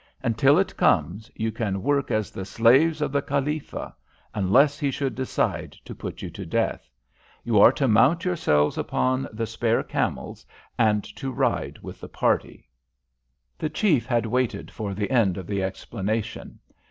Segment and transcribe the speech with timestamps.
[0.23, 3.93] Until it comes you can work as the slaves of the Khalifa;
[4.33, 6.89] unless he should decide to put you to death.
[7.43, 10.43] You are to mount yourselves upon the spare camels
[10.75, 12.67] and to ride with the party."
[13.59, 16.57] The chief had waited for the end of the explanation.